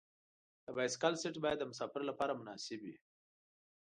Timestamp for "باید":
1.45-1.57